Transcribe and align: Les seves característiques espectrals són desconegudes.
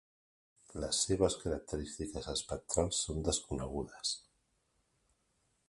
Les 0.83 1.01
seves 1.09 1.35
característiques 1.43 2.29
espectrals 2.33 3.03
són 3.09 3.21
desconegudes. 3.29 4.15